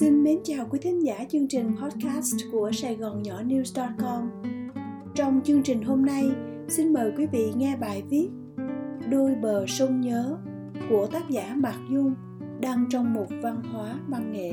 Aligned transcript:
Xin 0.00 0.24
mến 0.24 0.38
chào 0.44 0.66
quý 0.70 0.78
thính 0.82 1.04
giả 1.04 1.24
chương 1.28 1.48
trình 1.48 1.76
podcast 1.82 2.34
của 2.52 2.70
Sài 2.72 2.96
Gòn 2.96 3.22
Nhỏ 3.22 3.42
News.com. 3.42 4.30
Trong 5.14 5.40
chương 5.44 5.62
trình 5.62 5.82
hôm 5.82 6.06
nay, 6.06 6.30
xin 6.68 6.92
mời 6.92 7.12
quý 7.16 7.26
vị 7.26 7.52
nghe 7.56 7.76
bài 7.76 8.02
viết 8.10 8.28
Đôi 9.10 9.34
bờ 9.34 9.66
sông 9.66 10.00
nhớ 10.00 10.38
của 10.90 11.06
tác 11.12 11.30
giả 11.30 11.54
Mạc 11.56 11.78
Dung 11.92 12.14
đăng 12.60 12.84
trong 12.90 13.14
một 13.14 13.26
văn 13.42 13.62
hóa 13.62 14.00
văn 14.08 14.32
nghệ. 14.32 14.52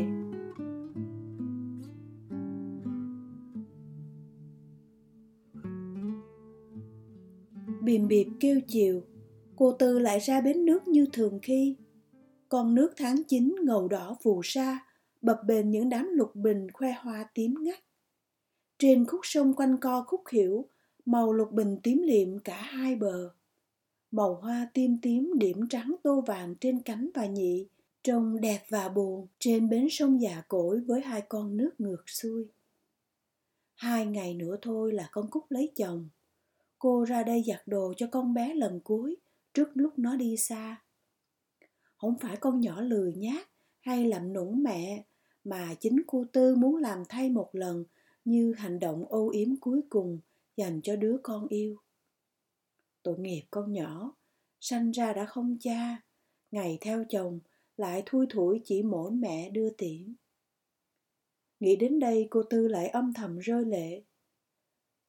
Bìm 7.82 8.08
bịp 8.08 8.28
kêu 8.40 8.60
chiều, 8.68 9.02
cô 9.56 9.72
Tư 9.72 10.00
lại 10.00 10.20
ra 10.20 10.42
bến 10.42 10.66
nước 10.66 10.88
như 10.88 11.06
thường 11.14 11.40
khi. 11.42 11.76
Con 12.50 12.76
nước 12.76 12.94
tháng 12.98 13.24
9 13.28 13.56
ngầu 13.64 13.88
đỏ 13.88 14.18
phù 14.24 14.42
sa, 14.44 14.85
bập 15.26 15.44
bềnh 15.46 15.70
những 15.70 15.90
đám 15.90 16.10
lục 16.14 16.36
bình 16.36 16.72
khoe 16.72 16.92
hoa 16.92 17.26
tím 17.34 17.56
ngắt. 17.60 17.80
Trên 18.78 19.06
khúc 19.06 19.20
sông 19.24 19.54
quanh 19.54 19.78
co 19.78 20.04
khúc 20.08 20.22
hiểu, 20.32 20.66
màu 21.06 21.34
lục 21.34 21.52
bình 21.52 21.78
tím 21.84 22.02
liệm 22.04 22.40
cả 22.40 22.62
hai 22.62 22.96
bờ. 22.96 23.30
Màu 24.12 24.36
hoa 24.36 24.68
tím 24.74 24.98
tím 25.02 25.34
điểm 25.36 25.68
trắng 25.70 25.96
tô 26.04 26.22
vàng 26.22 26.56
trên 26.56 26.82
cánh 26.82 27.10
và 27.14 27.26
nhị, 27.26 27.68
trông 28.04 28.42
đẹp 28.42 28.66
và 28.70 28.90
buồn 28.90 29.28
trên 29.40 29.70
bến 29.70 29.88
sông 29.90 30.22
già 30.22 30.44
cỗi 30.48 30.80
với 30.80 31.02
hai 31.02 31.22
con 31.22 31.58
nước 31.58 31.72
ngược 31.78 32.10
xuôi. 32.10 32.46
Hai 33.76 34.06
ngày 34.06 34.34
nữa 34.34 34.58
thôi 34.62 34.94
là 34.94 35.10
con 35.12 35.30
Cúc 35.30 35.46
lấy 35.50 35.72
chồng. 35.76 36.10
Cô 36.80 37.04
ra 37.04 37.24
đây 37.24 37.44
giặt 37.48 37.62
đồ 37.66 37.94
cho 37.98 38.08
con 38.12 38.34
bé 38.34 38.54
lần 38.54 38.80
cuối, 38.80 39.16
trước 39.54 39.70
lúc 39.74 40.00
nó 40.00 40.16
đi 40.16 40.38
xa. 40.38 40.82
Không 41.96 42.18
phải 42.18 42.38
con 42.38 42.62
nhỏ 42.62 42.82
lười 42.82 43.14
nhát 43.14 43.48
hay 43.80 44.06
làm 44.06 44.34
nũng 44.34 44.64
mẹ, 44.64 45.04
mà 45.46 45.76
chính 45.80 46.02
cô 46.08 46.26
Tư 46.34 46.56
muốn 46.56 46.76
làm 46.76 47.04
thay 47.10 47.30
một 47.30 47.50
lần 47.54 47.86
như 48.26 48.54
hành 48.58 48.80
động 48.80 49.06
âu 49.06 49.30
yếm 49.30 49.56
cuối 49.62 49.82
cùng 49.90 50.20
dành 50.58 50.82
cho 50.84 50.96
đứa 50.96 51.18
con 51.24 51.48
yêu. 51.48 51.78
Tội 53.04 53.20
nghiệp 53.20 53.44
con 53.52 53.74
nhỏ, 53.74 54.16
sanh 54.60 54.92
ra 54.92 55.14
đã 55.14 55.26
không 55.26 55.58
cha, 55.60 56.02
ngày 56.52 56.78
theo 56.82 57.06
chồng 57.10 57.40
lại 57.78 58.04
thui 58.06 58.26
thủi 58.30 58.62
chỉ 58.66 58.84
mỗi 58.84 59.12
mẹ 59.12 59.50
đưa 59.50 59.70
tiễn. 59.70 60.16
Nghĩ 61.60 61.76
đến 61.76 62.00
đây 62.00 62.28
cô 62.30 62.44
Tư 62.44 62.68
lại 62.68 62.88
âm 62.88 63.14
thầm 63.14 63.40
rơi 63.40 63.66
lệ. 63.66 64.04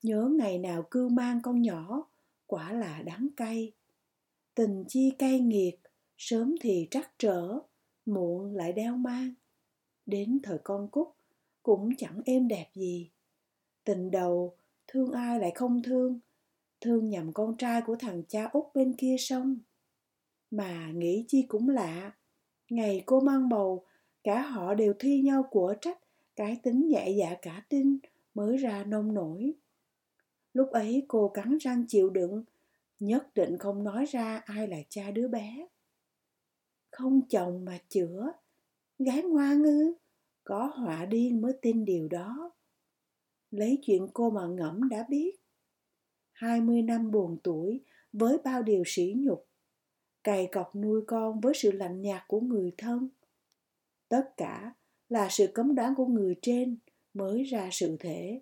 Nhớ 0.02 0.30
ngày 0.38 0.58
nào 0.58 0.86
cưu 0.90 1.08
mang 1.08 1.42
con 1.42 1.62
nhỏ, 1.62 2.10
quả 2.46 2.72
là 2.72 3.02
đắng 3.02 3.28
cay. 3.36 3.72
Tình 4.54 4.84
chi 4.88 5.10
cay 5.18 5.40
nghiệt, 5.40 5.80
sớm 6.16 6.54
thì 6.60 6.88
trắc 6.90 7.10
trở, 7.18 7.58
muộn 8.06 8.54
lại 8.54 8.72
đeo 8.72 8.96
mang. 8.96 9.34
Đến 10.06 10.38
thời 10.42 10.58
con 10.64 10.88
cúc, 10.88 11.16
cũng 11.62 11.96
chẳng 11.98 12.20
êm 12.24 12.48
đẹp 12.48 12.66
gì. 12.74 13.10
Tình 13.84 14.10
đầu, 14.10 14.56
thương 14.86 15.12
ai 15.12 15.40
lại 15.40 15.52
không 15.54 15.82
thương, 15.82 16.20
thương 16.80 17.08
nhầm 17.08 17.32
con 17.32 17.56
trai 17.56 17.82
của 17.86 17.96
thằng 17.96 18.22
cha 18.28 18.48
út 18.52 18.64
bên 18.74 18.94
kia 18.98 19.16
sông. 19.18 19.58
Mà 20.50 20.90
nghĩ 20.94 21.24
chi 21.28 21.44
cũng 21.48 21.68
lạ, 21.68 22.12
ngày 22.70 23.02
cô 23.06 23.20
mang 23.20 23.48
bầu, 23.48 23.84
cả 24.24 24.42
họ 24.42 24.74
đều 24.74 24.94
thi 24.98 25.20
nhau 25.20 25.42
của 25.50 25.74
trách, 25.80 25.98
cái 26.36 26.60
tính 26.62 26.88
nhẹ 26.88 27.10
dạ 27.10 27.34
cả 27.42 27.62
tin 27.68 27.98
mới 28.34 28.56
ra 28.56 28.84
nông 28.84 29.14
nổi. 29.14 29.52
Lúc 30.52 30.70
ấy 30.70 31.04
cô 31.08 31.28
cắn 31.28 31.58
răng 31.58 31.84
chịu 31.88 32.10
đựng, 32.10 32.44
nhất 33.00 33.34
định 33.34 33.58
không 33.58 33.84
nói 33.84 34.04
ra 34.04 34.42
ai 34.44 34.68
là 34.68 34.76
cha 34.88 35.10
đứa 35.10 35.28
bé. 35.28 35.66
Không 36.90 37.20
chồng 37.28 37.64
mà 37.64 37.78
chữa, 37.88 38.32
gái 38.98 39.22
ngoan 39.22 39.62
ư, 39.62 39.94
có 40.44 40.66
họa 40.66 41.04
điên 41.04 41.40
mới 41.40 41.52
tin 41.62 41.84
điều 41.84 42.08
đó. 42.08 42.52
Lấy 43.50 43.78
chuyện 43.82 44.08
cô 44.14 44.30
mà 44.30 44.46
ngẫm 44.46 44.88
đã 44.88 45.06
biết. 45.08 45.36
hai 46.32 46.60
mươi 46.60 46.82
năm 46.82 47.10
buồn 47.10 47.38
tuổi 47.42 47.84
với 48.12 48.38
bao 48.44 48.62
điều 48.62 48.82
sỉ 48.86 49.14
nhục, 49.16 49.48
cày 50.24 50.48
cọc 50.52 50.76
nuôi 50.76 51.02
con 51.06 51.40
với 51.40 51.54
sự 51.54 51.72
lạnh 51.72 52.02
nhạt 52.02 52.22
của 52.28 52.40
người 52.40 52.72
thân. 52.78 53.08
Tất 54.08 54.30
cả 54.36 54.74
là 55.08 55.28
sự 55.30 55.46
cấm 55.54 55.74
đoán 55.74 55.94
của 55.94 56.06
người 56.06 56.36
trên 56.42 56.78
mới 57.14 57.42
ra 57.42 57.68
sự 57.72 57.96
thể. 58.00 58.40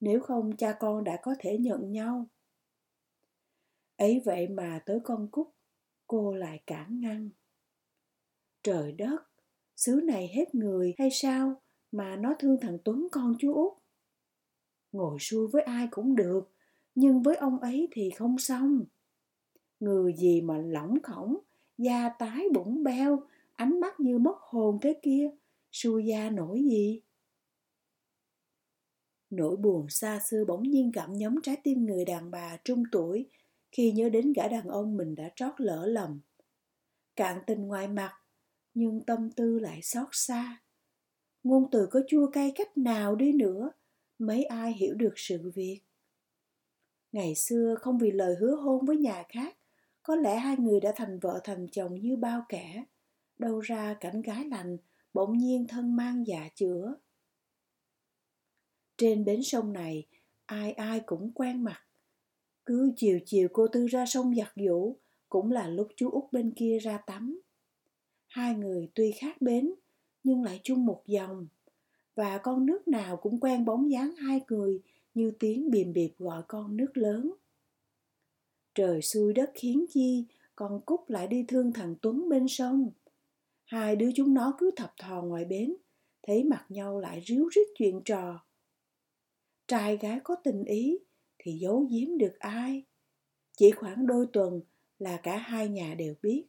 Nếu 0.00 0.20
không 0.20 0.56
cha 0.56 0.76
con 0.80 1.04
đã 1.04 1.18
có 1.22 1.34
thể 1.38 1.58
nhận 1.58 1.92
nhau. 1.92 2.26
Ấy 3.96 4.22
vậy 4.24 4.48
mà 4.48 4.82
tới 4.86 4.98
con 5.04 5.28
Cúc, 5.30 5.54
cô 6.06 6.34
lại 6.34 6.62
cản 6.66 7.00
ngăn. 7.00 7.30
Trời 8.62 8.92
đất, 8.92 9.16
xứ 9.76 10.00
này 10.04 10.28
hết 10.34 10.54
người 10.54 10.94
hay 10.98 11.10
sao 11.10 11.62
mà 11.92 12.16
nó 12.16 12.34
thương 12.38 12.56
thằng 12.60 12.78
Tuấn 12.84 13.08
con 13.12 13.34
chú 13.38 13.54
Út? 13.54 13.72
Ngồi 14.92 15.18
xuôi 15.18 15.48
với 15.52 15.62
ai 15.62 15.88
cũng 15.90 16.16
được, 16.16 16.52
nhưng 16.94 17.22
với 17.22 17.36
ông 17.36 17.58
ấy 17.58 17.88
thì 17.92 18.10
không 18.10 18.38
xong. 18.38 18.84
Người 19.80 20.14
gì 20.18 20.40
mà 20.40 20.58
lỏng 20.58 21.02
khổng, 21.02 21.36
da 21.78 22.08
tái 22.18 22.44
bụng 22.54 22.82
beo, 22.82 23.22
ánh 23.56 23.80
mắt 23.80 24.00
như 24.00 24.18
mất 24.18 24.36
hồn 24.38 24.78
thế 24.82 25.00
kia, 25.02 25.30
xui 25.72 26.06
da 26.06 26.30
nổi 26.30 26.62
gì? 26.62 27.02
Nỗi 29.30 29.56
buồn 29.56 29.86
xa 29.88 30.20
xưa 30.30 30.44
bỗng 30.44 30.62
nhiên 30.62 30.90
gặm 30.94 31.12
nhấm 31.12 31.40
trái 31.42 31.56
tim 31.64 31.86
người 31.86 32.04
đàn 32.04 32.30
bà 32.30 32.56
trung 32.64 32.82
tuổi 32.92 33.28
khi 33.72 33.92
nhớ 33.92 34.08
đến 34.08 34.32
gã 34.32 34.48
đàn 34.48 34.68
ông 34.68 34.96
mình 34.96 35.14
đã 35.14 35.30
trót 35.36 35.52
lỡ 35.56 35.86
lầm. 35.86 36.20
Cạn 37.16 37.42
tình 37.46 37.66
ngoài 37.66 37.88
mặt, 37.88 38.12
nhưng 38.76 39.00
tâm 39.06 39.30
tư 39.30 39.58
lại 39.58 39.82
xót 39.82 40.08
xa. 40.12 40.62
Ngôn 41.42 41.70
từ 41.70 41.88
có 41.90 42.00
chua 42.08 42.30
cay 42.30 42.52
cách 42.54 42.78
nào 42.78 43.16
đi 43.16 43.32
nữa, 43.32 43.70
mấy 44.18 44.44
ai 44.44 44.72
hiểu 44.72 44.94
được 44.94 45.12
sự 45.16 45.52
việc. 45.54 45.80
Ngày 47.12 47.34
xưa 47.34 47.74
không 47.80 47.98
vì 47.98 48.10
lời 48.10 48.34
hứa 48.40 48.56
hôn 48.56 48.86
với 48.86 48.96
nhà 48.96 49.24
khác, 49.28 49.56
có 50.02 50.16
lẽ 50.16 50.36
hai 50.36 50.56
người 50.56 50.80
đã 50.80 50.92
thành 50.96 51.18
vợ 51.18 51.40
thành 51.44 51.66
chồng 51.72 51.94
như 51.94 52.16
bao 52.16 52.44
kẻ. 52.48 52.84
Đâu 53.38 53.60
ra 53.60 53.94
cảnh 54.00 54.22
gái 54.22 54.44
lành, 54.44 54.76
bỗng 55.12 55.38
nhiên 55.38 55.66
thân 55.68 55.96
mang 55.96 56.26
dạ 56.26 56.48
chữa. 56.54 56.94
Trên 58.96 59.24
bến 59.24 59.42
sông 59.42 59.72
này, 59.72 60.06
ai 60.46 60.72
ai 60.72 61.00
cũng 61.06 61.32
quen 61.34 61.64
mặt. 61.64 61.80
Cứ 62.66 62.92
chiều 62.96 63.20
chiều 63.26 63.48
cô 63.52 63.68
Tư 63.68 63.86
ra 63.86 64.06
sông 64.06 64.34
giặt 64.34 64.52
giũ, 64.56 64.96
cũng 65.28 65.50
là 65.50 65.68
lúc 65.68 65.88
chú 65.96 66.10
út 66.10 66.24
bên 66.32 66.52
kia 66.56 66.78
ra 66.78 66.98
tắm. 66.98 67.40
Hai 68.36 68.54
người 68.54 68.88
tuy 68.94 69.12
khác 69.12 69.42
bến, 69.42 69.74
nhưng 70.22 70.42
lại 70.42 70.60
chung 70.62 70.86
một 70.86 71.02
dòng. 71.06 71.46
Và 72.14 72.38
con 72.38 72.66
nước 72.66 72.88
nào 72.88 73.16
cũng 73.16 73.40
quen 73.40 73.64
bóng 73.64 73.90
dáng 73.90 74.14
hai 74.16 74.40
người 74.48 74.82
như 75.14 75.30
tiếng 75.38 75.70
bìm 75.70 75.92
bịp 75.92 76.12
gọi 76.18 76.42
con 76.48 76.76
nước 76.76 76.96
lớn. 76.96 77.32
Trời 78.74 79.02
xui 79.02 79.32
đất 79.32 79.50
khiến 79.54 79.84
chi, 79.88 80.24
con 80.56 80.80
Cúc 80.86 81.10
lại 81.10 81.26
đi 81.26 81.44
thương 81.48 81.72
thằng 81.72 81.94
Tuấn 82.02 82.28
bên 82.28 82.48
sông. 82.48 82.90
Hai 83.64 83.96
đứa 83.96 84.10
chúng 84.14 84.34
nó 84.34 84.54
cứ 84.58 84.70
thập 84.76 84.94
thò 84.98 85.22
ngoài 85.22 85.44
bến, 85.44 85.76
thấy 86.22 86.44
mặt 86.44 86.66
nhau 86.68 87.00
lại 87.00 87.22
ríu 87.26 87.48
rít 87.48 87.68
chuyện 87.78 88.00
trò. 88.04 88.44
Trai 89.68 89.96
gái 89.96 90.20
có 90.24 90.34
tình 90.34 90.64
ý 90.64 90.98
thì 91.38 91.52
giấu 91.52 91.86
giếm 91.90 92.18
được 92.18 92.38
ai. 92.38 92.82
Chỉ 93.56 93.70
khoảng 93.70 94.06
đôi 94.06 94.26
tuần 94.32 94.60
là 94.98 95.20
cả 95.22 95.36
hai 95.36 95.68
nhà 95.68 95.94
đều 95.94 96.14
biết. 96.22 96.44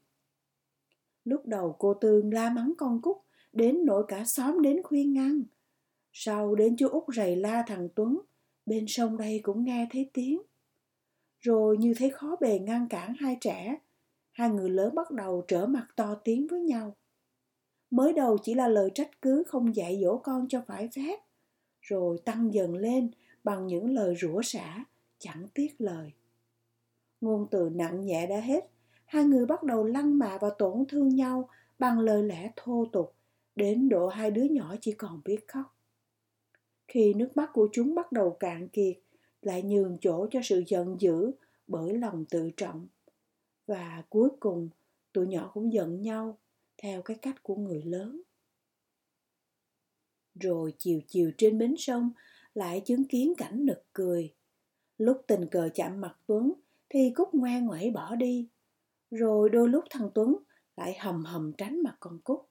Lúc 1.28 1.46
đầu 1.46 1.76
cô 1.80 1.94
Tương 1.94 2.34
la 2.34 2.50
mắng 2.50 2.74
con 2.78 3.02
Cúc, 3.02 3.22
đến 3.54 3.86
nỗi 3.86 4.06
cả 4.08 4.24
xóm 4.26 4.62
đến 4.62 4.84
khuyên 4.84 5.14
ngăn. 5.14 5.44
Sau 6.12 6.56
đến 6.56 6.76
chú 6.78 6.88
Út 6.88 7.04
rầy 7.16 7.36
la 7.36 7.64
thằng 7.68 7.90
Tuấn, 7.96 8.22
bên 8.66 8.86
sông 8.88 9.18
đây 9.18 9.40
cũng 9.44 9.64
nghe 9.64 9.88
thấy 9.92 10.10
tiếng. 10.14 10.42
Rồi 11.40 11.78
như 11.78 11.94
thấy 11.98 12.10
khó 12.10 12.36
bề 12.42 12.60
ngăn 12.60 12.88
cản 12.90 13.14
hai 13.20 13.38
trẻ, 13.42 13.78
hai 14.32 14.50
người 14.50 14.70
lớn 14.70 14.96
bắt 14.96 15.12
đầu 15.12 15.44
trở 15.48 15.66
mặt 15.66 15.88
to 15.96 16.16
tiếng 16.24 16.48
với 16.48 16.62
nhau. 16.62 16.96
Mới 17.90 18.14
đầu 18.14 18.38
chỉ 18.44 18.54
là 18.54 18.68
lời 18.68 18.92
trách 18.94 19.22
cứ 19.22 19.44
không 19.48 19.76
dạy 19.76 20.00
dỗ 20.04 20.18
con 20.18 20.48
cho 20.50 20.62
phải 20.68 20.90
phép, 20.96 21.20
rồi 21.82 22.20
tăng 22.26 22.54
dần 22.54 22.76
lên 22.76 23.12
bằng 23.44 23.68
những 23.68 23.90
lời 23.90 24.16
rủa 24.22 24.42
xả, 24.42 24.86
chẳng 25.20 25.48
tiếc 25.54 25.82
lời. 25.82 26.12
Ngôn 27.22 27.48
từ 27.52 27.70
nặng 27.74 28.06
nhẹ 28.06 28.28
đã 28.28 28.40
hết, 28.40 28.70
hai 29.08 29.24
người 29.24 29.46
bắt 29.46 29.64
đầu 29.64 29.84
lăng 29.84 30.20
mạ 30.20 30.38
và 30.42 30.50
tổn 30.50 30.86
thương 30.90 31.16
nhau 31.16 31.50
bằng 31.80 32.00
lời 32.00 32.24
lẽ 32.24 32.52
thô 32.56 32.86
tục, 32.92 33.14
đến 33.56 33.90
độ 33.90 34.08
hai 34.08 34.32
đứa 34.32 34.44
nhỏ 34.44 34.76
chỉ 34.82 34.92
còn 34.92 35.22
biết 35.26 35.48
khóc. 35.48 35.78
Khi 36.88 37.14
nước 37.14 37.38
mắt 37.38 37.50
của 37.54 37.70
chúng 37.72 37.96
bắt 37.96 38.12
đầu 38.12 38.38
cạn 38.40 38.68
kiệt, 38.68 38.98
lại 39.42 39.64
nhường 39.64 39.98
chỗ 40.02 40.28
cho 40.32 40.40
sự 40.44 40.64
giận 40.68 40.96
dữ 41.00 41.32
bởi 41.68 41.98
lòng 41.98 42.26
tự 42.30 42.52
trọng. 42.58 42.88
Và 43.68 44.04
cuối 44.10 44.30
cùng, 44.40 44.70
tụi 45.14 45.28
nhỏ 45.28 45.52
cũng 45.54 45.74
giận 45.74 46.02
nhau 46.02 46.38
theo 46.78 47.02
cái 47.02 47.18
cách 47.22 47.44
của 47.44 47.56
người 47.56 47.82
lớn. 47.82 48.22
Rồi 50.40 50.74
chiều 50.78 51.02
chiều 51.08 51.32
trên 51.38 51.58
bến 51.58 51.76
sông 51.78 52.12
lại 52.54 52.82
chứng 52.86 53.04
kiến 53.04 53.34
cảnh 53.38 53.66
nực 53.66 53.86
cười. 53.94 54.34
Lúc 54.98 55.22
tình 55.28 55.48
cờ 55.52 55.70
chạm 55.74 56.02
mặt 56.02 56.18
Tuấn 56.26 56.54
thì 56.90 57.12
Cúc 57.16 57.34
ngoan 57.34 57.66
ngoẩy 57.66 57.92
bỏ 57.92 58.16
đi. 58.16 58.48
Rồi 59.12 59.50
đôi 59.50 59.70
lúc 59.70 59.84
thằng 59.90 60.10
Tuấn 60.14 60.36
lại 60.78 60.98
hầm 61.00 61.24
hầm 61.26 61.52
tránh 61.58 61.84
mặt 61.84 61.98
con 62.00 62.20
Cúc. 62.24 62.50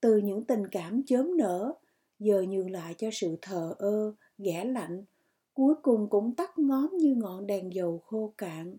từ 0.00 0.16
những 0.16 0.44
tình 0.44 0.62
cảm 0.70 1.02
chớm 1.06 1.36
nở, 1.36 1.74
giờ 2.18 2.44
nhường 2.48 2.70
lại 2.70 2.94
cho 2.98 3.08
sự 3.12 3.38
thờ 3.42 3.74
ơ, 3.78 4.14
ghẻ 4.38 4.64
lạnh, 4.64 5.04
cuối 5.54 5.74
cùng 5.82 6.10
cũng 6.10 6.34
tắt 6.34 6.58
ngóm 6.58 6.96
như 6.96 7.14
ngọn 7.14 7.46
đèn 7.46 7.74
dầu 7.74 7.98
khô 7.98 8.34
cạn. 8.38 8.76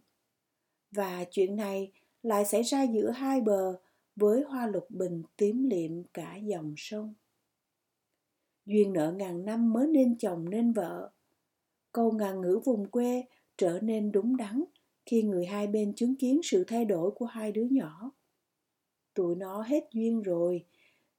Và 0.91 1.25
chuyện 1.31 1.55
này 1.55 1.91
lại 2.23 2.45
xảy 2.45 2.61
ra 2.63 2.83
giữa 2.83 3.11
hai 3.11 3.41
bờ 3.41 3.79
với 4.15 4.43
hoa 4.43 4.67
lục 4.67 4.85
bình 4.89 5.23
tím 5.37 5.63
liệm 5.63 6.03
cả 6.03 6.35
dòng 6.35 6.73
sông. 6.77 7.13
Duyên 8.65 8.93
nợ 8.93 9.11
ngàn 9.11 9.45
năm 9.45 9.73
mới 9.73 9.87
nên 9.87 10.17
chồng 10.17 10.49
nên 10.49 10.73
vợ. 10.73 11.11
Câu 11.91 12.11
ngàn 12.11 12.41
ngữ 12.41 12.59
vùng 12.65 12.89
quê 12.89 13.23
trở 13.57 13.79
nên 13.81 14.11
đúng 14.11 14.37
đắn 14.37 14.63
khi 15.11 15.23
người 15.23 15.45
hai 15.45 15.67
bên 15.67 15.93
chứng 15.95 16.15
kiến 16.15 16.39
sự 16.43 16.63
thay 16.63 16.85
đổi 16.85 17.11
của 17.11 17.25
hai 17.25 17.51
đứa 17.51 17.65
nhỏ. 17.71 18.11
Tụi 19.13 19.35
nó 19.35 19.61
hết 19.61 19.89
duyên 19.91 20.21
rồi, 20.21 20.65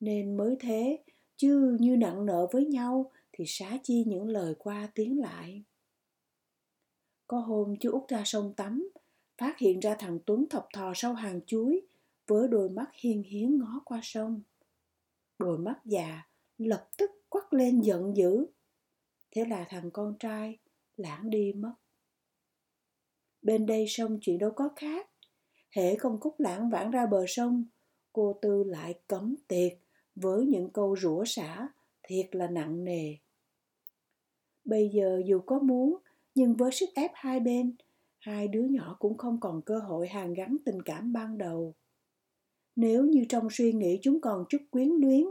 nên 0.01 0.37
mới 0.37 0.57
thế, 0.61 0.99
chứ 1.37 1.77
như 1.81 1.97
nặng 1.97 2.27
nợ 2.27 2.47
với 2.53 2.67
nhau 2.67 3.11
thì 3.33 3.45
xá 3.49 3.79
chi 3.83 4.05
những 4.07 4.29
lời 4.29 4.55
qua 4.59 4.89
tiếng 4.95 5.21
lại. 5.21 5.63
Có 7.27 7.39
hôm 7.39 7.75
chú 7.81 7.91
út 7.91 8.09
ra 8.09 8.23
sông 8.25 8.55
tắm, 8.55 8.89
phát 9.39 9.59
hiện 9.59 9.81
ra 9.81 9.95
thằng 9.99 10.19
tuấn 10.27 10.49
thọc 10.51 10.69
thò 10.75 10.93
sau 10.95 11.15
hàng 11.15 11.41
chuối, 11.47 11.81
với 12.27 12.49
đôi 12.49 12.71
mắt 12.71 12.91
hiên 12.95 13.23
hiến 13.23 13.59
ngó 13.59 13.83
qua 13.85 14.01
sông. 14.03 14.43
Đôi 15.39 15.59
mắt 15.59 15.81
già 15.85 16.23
lập 16.59 16.89
tức 16.99 17.11
quắt 17.29 17.55
lên 17.55 17.81
giận 17.81 18.17
dữ. 18.17 18.47
Thế 19.31 19.45
là 19.45 19.67
thằng 19.69 19.91
con 19.91 20.15
trai 20.19 20.59
lãng 20.97 21.31
đi 21.31 21.53
mất 21.53 21.75
bên 23.43 23.67
đây 23.67 23.85
sông 23.89 24.19
chuyện 24.21 24.39
đâu 24.39 24.51
có 24.51 24.69
khác. 24.77 25.09
Hễ 25.71 25.97
công 25.97 26.21
cúc 26.21 26.41
lãng 26.41 26.71
vãng 26.71 26.91
ra 26.91 27.07
bờ 27.07 27.25
sông, 27.29 27.65
cô 28.13 28.39
tư 28.43 28.65
lại 28.67 28.95
cấm 29.07 29.35
tiệt 29.49 29.79
với 30.15 30.47
những 30.47 30.71
câu 30.71 30.97
rủa 30.97 31.25
xả 31.25 31.69
thiệt 32.03 32.35
là 32.35 32.47
nặng 32.47 32.85
nề. 32.85 33.15
Bây 34.65 34.89
giờ 34.89 35.23
dù 35.27 35.41
có 35.47 35.59
muốn, 35.59 35.97
nhưng 36.35 36.55
với 36.55 36.73
sức 36.73 36.89
ép 36.95 37.11
hai 37.15 37.41
bên, 37.41 37.77
hai 38.19 38.49
đứa 38.49 38.65
nhỏ 38.65 38.97
cũng 38.99 39.19
không 39.19 39.41
còn 39.41 39.63
cơ 39.63 39.79
hội 39.79 40.09
hàn 40.09 40.35
gắn 40.35 40.57
tình 40.65 40.83
cảm 40.83 41.13
ban 41.13 41.39
đầu. 41.39 41.75
Nếu 42.77 43.05
như 43.05 43.25
trong 43.29 43.49
suy 43.51 43.73
nghĩ 43.73 43.99
chúng 44.03 44.21
còn 44.21 44.45
chút 44.49 44.63
quyến 44.71 44.89
luyến, 44.89 45.25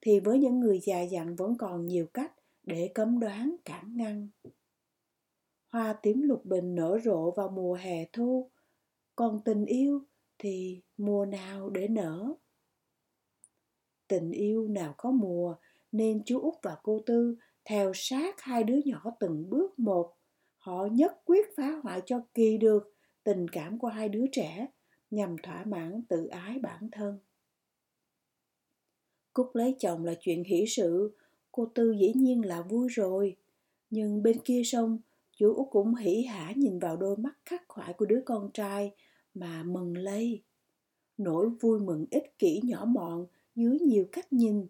thì 0.00 0.20
với 0.20 0.38
những 0.38 0.60
người 0.60 0.80
già 0.82 1.02
dặn 1.02 1.36
vẫn 1.36 1.58
còn 1.58 1.86
nhiều 1.86 2.06
cách 2.14 2.32
để 2.62 2.90
cấm 2.94 3.18
đoán 3.18 3.56
cản 3.64 3.96
ngăn 3.96 4.28
hoa 5.76 5.92
tím 5.92 6.22
lục 6.22 6.44
bình 6.44 6.74
nở 6.74 6.98
rộ 7.04 7.30
vào 7.30 7.48
mùa 7.48 7.74
hè 7.74 8.04
thu. 8.12 8.50
Còn 9.16 9.40
tình 9.44 9.64
yêu 9.64 10.02
thì 10.38 10.82
mùa 10.96 11.26
nào 11.26 11.70
để 11.70 11.88
nở? 11.88 12.32
Tình 14.08 14.30
yêu 14.30 14.68
nào 14.68 14.94
có 14.96 15.10
mùa 15.10 15.54
nên 15.92 16.22
chú 16.24 16.40
út 16.40 16.54
và 16.62 16.76
cô 16.82 17.00
tư 17.06 17.36
theo 17.64 17.92
sát 17.94 18.40
hai 18.40 18.64
đứa 18.64 18.78
nhỏ 18.84 19.04
từng 19.20 19.50
bước 19.50 19.78
một. 19.78 20.12
Họ 20.56 20.86
nhất 20.86 21.12
quyết 21.24 21.46
phá 21.56 21.80
hoại 21.82 22.02
cho 22.06 22.20
kỳ 22.34 22.58
được 22.58 22.94
tình 23.24 23.48
cảm 23.48 23.78
của 23.78 23.88
hai 23.88 24.08
đứa 24.08 24.24
trẻ 24.32 24.66
nhằm 25.10 25.36
thỏa 25.42 25.64
mãn 25.64 26.02
tự 26.08 26.26
ái 26.26 26.58
bản 26.58 26.88
thân. 26.92 27.18
Cúc 29.32 29.50
lấy 29.54 29.76
chồng 29.78 30.04
là 30.04 30.14
chuyện 30.20 30.44
hỷ 30.44 30.64
sự, 30.68 31.16
cô 31.52 31.66
tư 31.74 31.92
dĩ 32.00 32.12
nhiên 32.14 32.44
là 32.44 32.62
vui 32.62 32.88
rồi. 32.88 33.36
Nhưng 33.90 34.22
bên 34.22 34.38
kia 34.44 34.62
sông 34.64 34.98
chú 35.36 35.54
út 35.54 35.66
cũng 35.70 35.94
hỉ 35.94 36.22
hả 36.22 36.52
nhìn 36.56 36.78
vào 36.78 36.96
đôi 36.96 37.16
mắt 37.16 37.34
khắc 37.44 37.62
khoải 37.68 37.92
của 37.92 38.06
đứa 38.06 38.20
con 38.24 38.50
trai 38.54 38.94
mà 39.34 39.62
mừng 39.62 39.96
lây. 39.96 40.42
Nỗi 41.18 41.48
vui 41.60 41.80
mừng 41.80 42.06
ích 42.10 42.38
kỷ 42.38 42.60
nhỏ 42.64 42.84
mọn 42.84 43.26
dưới 43.54 43.78
nhiều 43.78 44.06
cách 44.12 44.32
nhìn. 44.32 44.66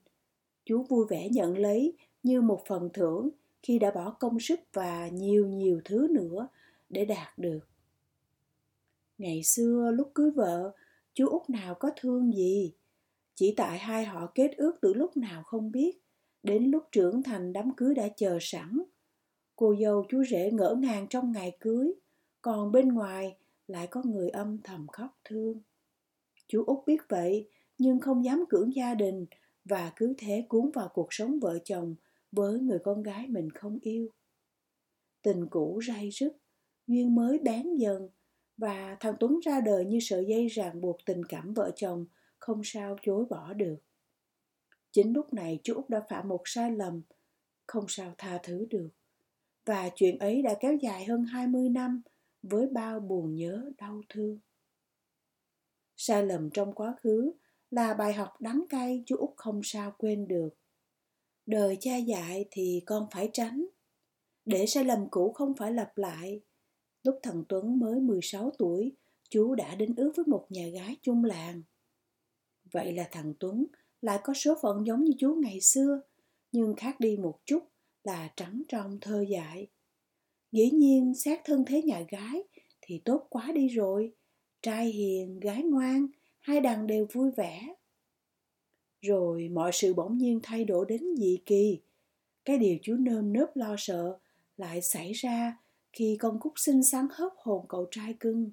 Chú 0.65 0.83
vui 0.83 1.07
vẻ 1.11 1.29
nhận 1.29 1.59
lấy 1.59 1.97
như 2.23 2.41
một 2.41 2.63
phần 2.67 2.89
thưởng 2.95 3.31
khi 3.63 3.79
đã 3.79 3.91
bỏ 3.91 4.11
công 4.11 4.41
sức 4.41 4.61
và 4.73 5.09
nhiều 5.09 5.47
nhiều 5.47 5.81
thứ 5.85 6.09
nữa 6.11 6.49
để 6.89 7.05
đạt 7.05 7.39
được. 7.39 7.61
Ngày 9.19 9.43
xưa 9.43 9.91
lúc 9.95 10.11
cưới 10.15 10.31
vợ, 10.31 10.73
chú 11.15 11.29
út 11.29 11.51
nào 11.51 11.75
có 11.75 11.91
thương 11.97 12.33
gì? 12.35 12.73
Chỉ 13.35 13.55
tại 13.57 13.79
hai 13.79 14.05
họ 14.05 14.33
kết 14.35 14.51
ước 14.57 14.73
từ 14.81 14.95
lúc 14.95 15.17
nào 15.17 15.43
không 15.43 15.73
biết. 15.73 15.99
Đến 16.43 16.65
lúc 16.65 16.85
trưởng 16.93 17.23
thành 17.23 17.53
đám 17.53 17.75
cưới 17.77 17.95
đã 17.95 18.09
chờ 18.17 18.39
sẵn 18.41 18.83
cô 19.57 19.75
dâu 19.81 20.05
chú 20.09 20.25
rể 20.25 20.51
ngỡ 20.51 20.75
ngàng 20.79 21.07
trong 21.11 21.33
ngày 21.33 21.57
cưới, 21.61 21.93
còn 22.43 22.73
bên 22.73 22.89
ngoài 22.89 23.37
lại 23.67 23.87
có 23.87 24.03
người 24.05 24.29
âm 24.29 24.59
thầm 24.65 24.87
khóc 24.89 25.21
thương. 25.25 25.61
Chú 26.49 26.65
út 26.65 26.87
biết 26.87 27.03
vậy, 27.09 27.49
nhưng 27.79 28.01
không 28.01 28.25
dám 28.25 28.45
cưỡng 28.49 28.75
gia 28.75 28.95
đình 28.95 29.27
và 29.65 29.93
cứ 29.97 30.15
thế 30.19 30.47
cuốn 30.49 30.71
vào 30.75 30.89
cuộc 30.95 31.09
sống 31.11 31.41
vợ 31.41 31.59
chồng 31.65 31.95
với 32.33 32.61
người 32.61 32.79
con 32.85 33.03
gái 33.03 33.27
mình 33.29 33.51
không 33.51 33.79
yêu. 33.83 34.09
Tình 35.23 35.47
cũ 35.51 35.81
ray 35.89 36.11
rứt, 36.11 36.37
duyên 36.87 37.15
mới 37.15 37.39
bén 37.39 37.77
dần 37.77 38.09
và 38.57 38.97
thằng 39.01 39.15
tuấn 39.21 39.41
ra 39.45 39.61
đời 39.61 39.85
như 39.85 39.99
sợi 40.01 40.25
dây 40.29 40.47
ràng 40.47 40.81
buộc 40.81 40.97
tình 41.07 41.25
cảm 41.25 41.55
vợ 41.55 41.71
chồng 41.77 42.07
không 42.39 42.61
sao 42.65 42.97
chối 43.03 43.25
bỏ 43.31 43.53
được. 43.53 43.77
Chính 44.93 45.13
lúc 45.13 45.33
này 45.35 45.61
chú 45.63 45.75
út 45.75 45.89
đã 45.89 46.01
phạm 46.09 46.29
một 46.29 46.43
sai 46.45 46.71
lầm, 46.71 47.03
không 47.67 47.85
sao 47.89 48.15
tha 48.19 48.39
thứ 48.43 48.67
được 48.71 48.89
và 49.67 49.91
chuyện 49.95 50.19
ấy 50.19 50.43
đã 50.43 50.55
kéo 50.61 50.75
dài 50.75 51.05
hơn 51.05 51.25
20 51.25 51.69
năm 51.69 52.03
với 52.43 52.67
bao 52.67 53.01
buồn 53.01 53.35
nhớ 53.35 53.71
đau 53.79 54.03
thương. 54.09 54.39
Sai 55.97 56.27
lầm 56.27 56.51
trong 56.51 56.73
quá 56.73 56.95
khứ 57.01 57.33
là 57.71 57.95
bài 57.95 58.13
học 58.13 58.41
đắng 58.41 58.65
cay 58.69 59.03
chú 59.07 59.17
Út 59.17 59.31
không 59.37 59.61
sao 59.65 59.95
quên 59.99 60.29
được. 60.29 60.49
Đời 61.47 61.77
cha 61.81 61.97
dạy 61.97 62.45
thì 62.51 62.83
con 62.87 63.07
phải 63.11 63.31
tránh. 63.33 63.67
Để 64.45 64.67
sai 64.67 64.85
lầm 64.85 65.09
cũ 65.11 65.33
không 65.33 65.55
phải 65.55 65.73
lặp 65.73 65.99
lại. 65.99 66.41
Lúc 67.03 67.19
thằng 67.23 67.45
Tuấn 67.49 67.79
mới 67.79 68.01
16 68.01 68.51
tuổi, 68.59 68.93
chú 69.29 69.55
đã 69.55 69.75
đến 69.75 69.95
ước 69.97 70.13
với 70.17 70.25
một 70.29 70.47
nhà 70.51 70.69
gái 70.69 70.97
chung 71.03 71.25
làng. 71.25 71.63
Vậy 72.73 72.93
là 72.93 73.09
thằng 73.11 73.35
Tuấn 73.41 73.67
lại 74.01 74.21
có 74.25 74.35
số 74.35 74.55
phận 74.63 74.87
giống 74.87 75.05
như 75.05 75.13
chú 75.19 75.35
ngày 75.35 75.61
xưa, 75.61 76.01
nhưng 76.53 76.75
khác 76.75 77.01
đi 77.01 77.17
một 77.17 77.41
chút 77.45 77.69
là 78.07 78.29
trắng 78.37 78.63
trong 78.69 78.99
thơ 79.01 79.25
dại. 79.29 79.67
Dĩ 80.53 80.71
nhiên 80.71 81.15
xét 81.15 81.41
thân 81.45 81.65
thế 81.67 81.83
nhà 81.83 82.03
gái 82.09 82.43
thì 82.81 83.01
tốt 83.05 83.27
quá 83.31 83.53
đi 83.55 83.69
rồi. 83.69 84.13
Trai 84.63 84.87
hiền, 84.87 85.41
gái 85.41 85.63
ngoan, 85.63 86.07
hai 86.41 86.61
đàn 86.61 86.87
đều 86.87 87.07
vui 87.13 87.31
vẻ. 87.37 87.75
Rồi 89.01 89.49
mọi 89.49 89.71
sự 89.73 89.95
bỗng 89.95 90.19
nhiên 90.19 90.41
thay 90.43 90.65
đổi 90.65 90.87
đến 90.89 91.03
dị 91.19 91.39
kỳ. 91.47 91.81
Cái 92.45 92.59
điều 92.59 92.77
chú 92.83 92.97
nơm 92.99 93.33
nớp 93.33 93.57
lo 93.57 93.75
sợ 93.79 94.19
lại 94.57 94.83
xảy 94.83 95.13
ra 95.13 95.59
khi 95.93 96.17
con 96.21 96.41
cúc 96.41 96.53
xinh 96.57 96.83
xắn 96.83 97.07
hớp 97.11 97.33
hồn 97.37 97.67
cậu 97.69 97.87
trai 97.91 98.15
cưng. 98.21 98.51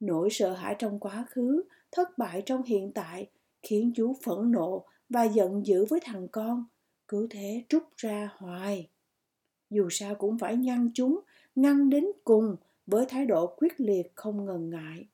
Nỗi 0.00 0.28
sợ 0.30 0.52
hãi 0.52 0.76
trong 0.78 1.00
quá 1.00 1.26
khứ, 1.30 1.62
thất 1.92 2.18
bại 2.18 2.42
trong 2.46 2.62
hiện 2.62 2.92
tại 2.94 3.26
khiến 3.62 3.92
chú 3.94 4.16
phẫn 4.24 4.50
nộ 4.52 4.84
và 5.08 5.24
giận 5.24 5.66
dữ 5.66 5.84
với 5.84 6.00
thằng 6.02 6.28
con, 6.28 6.64
cứ 7.08 7.26
thế 7.30 7.64
trút 7.68 7.82
ra 7.96 8.30
hoài. 8.36 8.88
Dù 9.70 9.88
sao 9.90 10.14
cũng 10.14 10.38
phải 10.38 10.56
ngăn 10.56 10.90
chúng, 10.94 11.20
ngăn 11.54 11.90
đến 11.90 12.04
cùng 12.24 12.56
với 12.86 13.06
thái 13.08 13.26
độ 13.26 13.54
quyết 13.56 13.80
liệt 13.80 14.12
không 14.14 14.44
ngần 14.44 14.70
ngại. 14.70 15.06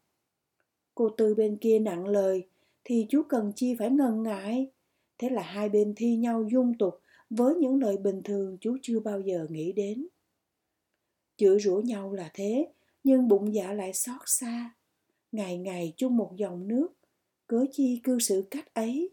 Cô 0.94 1.08
Tư 1.08 1.34
bên 1.34 1.56
kia 1.56 1.78
nặng 1.78 2.06
lời, 2.06 2.48
thì 2.84 3.06
chú 3.08 3.22
cần 3.22 3.52
chi 3.56 3.74
phải 3.78 3.90
ngần 3.90 4.22
ngại. 4.22 4.70
Thế 5.18 5.28
là 5.30 5.42
hai 5.42 5.68
bên 5.68 5.94
thi 5.96 6.16
nhau 6.16 6.48
dung 6.52 6.78
tục 6.78 7.00
với 7.30 7.54
những 7.54 7.82
lời 7.82 7.96
bình 7.96 8.22
thường 8.22 8.58
chú 8.60 8.76
chưa 8.82 9.00
bao 9.00 9.20
giờ 9.20 9.46
nghĩ 9.50 9.72
đến. 9.72 10.06
Chửi 11.36 11.60
rủa 11.60 11.80
nhau 11.80 12.12
là 12.12 12.30
thế, 12.34 12.72
nhưng 13.04 13.28
bụng 13.28 13.54
dạ 13.54 13.72
lại 13.72 13.92
xót 13.92 14.20
xa. 14.26 14.74
Ngày 15.32 15.58
ngày 15.58 15.92
chung 15.96 16.16
một 16.16 16.32
dòng 16.36 16.68
nước, 16.68 16.88
cớ 17.46 17.64
chi 17.72 18.00
cư 18.02 18.18
xử 18.18 18.44
cách 18.50 18.74
ấy. 18.74 19.10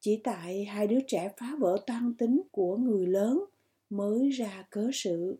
Chỉ 0.00 0.20
tại 0.24 0.64
hai 0.64 0.86
đứa 0.86 1.00
trẻ 1.06 1.32
phá 1.36 1.56
vỡ 1.58 1.76
toan 1.86 2.14
tính 2.14 2.42
của 2.50 2.76
người 2.76 3.06
lớn 3.06 3.44
mới 3.90 4.30
ra 4.30 4.66
cớ 4.70 4.90
sự. 4.92 5.38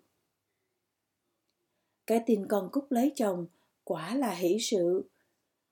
Cái 2.06 2.22
tin 2.26 2.46
con 2.48 2.68
Cúc 2.72 2.92
lấy 2.92 3.12
chồng 3.14 3.46
quả 3.84 4.14
là 4.14 4.34
hỷ 4.34 4.58
sự. 4.60 5.10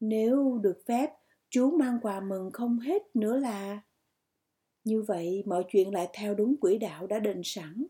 Nếu 0.00 0.58
được 0.62 0.82
phép, 0.86 1.10
chú 1.48 1.70
mang 1.70 1.98
quà 2.02 2.20
mừng 2.20 2.50
không 2.52 2.78
hết 2.78 3.16
nữa 3.16 3.36
là... 3.36 3.82
Như 4.84 5.02
vậy 5.02 5.42
mọi 5.46 5.64
chuyện 5.68 5.94
lại 5.94 6.08
theo 6.12 6.34
đúng 6.34 6.56
quỹ 6.56 6.78
đạo 6.78 7.06
đã 7.06 7.18
định 7.18 7.40
sẵn. 7.44 7.86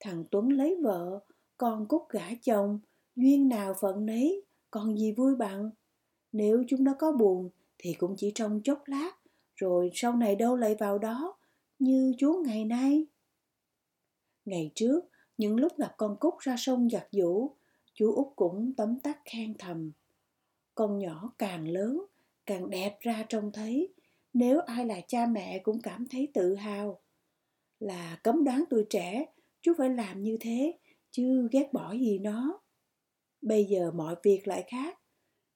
Thằng 0.00 0.24
Tuấn 0.30 0.48
lấy 0.48 0.76
vợ, 0.82 1.20
con 1.56 1.88
Cúc 1.88 2.02
gả 2.08 2.28
chồng, 2.42 2.80
duyên 3.16 3.48
nào 3.48 3.74
phận 3.80 4.06
nấy, 4.06 4.42
còn 4.70 4.98
gì 4.98 5.12
vui 5.12 5.36
bằng. 5.36 5.70
Nếu 6.32 6.64
chúng 6.68 6.84
nó 6.84 6.94
có 6.98 7.12
buồn 7.12 7.50
thì 7.78 7.94
cũng 7.94 8.14
chỉ 8.16 8.32
trong 8.34 8.60
chốc 8.64 8.82
lát, 8.86 9.10
rồi 9.54 9.90
sau 9.94 10.16
này 10.16 10.36
đâu 10.36 10.56
lại 10.56 10.74
vào 10.78 10.98
đó, 10.98 11.38
như 11.78 12.12
chú 12.18 12.42
ngày 12.46 12.64
nay. 12.64 13.06
Ngày 14.44 14.70
trước, 14.74 15.00
những 15.38 15.56
lúc 15.56 15.72
gặp 15.78 15.94
con 15.96 16.16
Cúc 16.20 16.34
ra 16.38 16.56
sông 16.58 16.90
giặt 16.90 17.06
giũ, 17.10 17.56
chú 17.94 18.14
út 18.14 18.26
cũng 18.36 18.72
tấm 18.76 19.00
tắc 19.00 19.18
khen 19.24 19.54
thầm. 19.58 19.92
Con 20.74 20.98
nhỏ 20.98 21.32
càng 21.38 21.68
lớn, 21.68 22.04
càng 22.46 22.70
đẹp 22.70 22.96
ra 23.00 23.24
trông 23.28 23.52
thấy, 23.52 23.94
nếu 24.34 24.60
ai 24.60 24.86
là 24.86 25.00
cha 25.08 25.26
mẹ 25.26 25.58
cũng 25.58 25.80
cảm 25.82 26.08
thấy 26.08 26.28
tự 26.34 26.54
hào 26.54 27.00
là 27.80 28.18
cấm 28.22 28.44
đoán 28.44 28.64
tuổi 28.70 28.86
trẻ 28.90 29.24
chú 29.62 29.72
phải 29.78 29.90
làm 29.90 30.22
như 30.22 30.36
thế 30.40 30.78
chứ 31.10 31.48
ghét 31.52 31.72
bỏ 31.72 31.92
gì 31.92 32.18
nó 32.18 32.60
bây 33.42 33.64
giờ 33.64 33.90
mọi 33.94 34.16
việc 34.22 34.48
lại 34.48 34.64
khác 34.66 34.98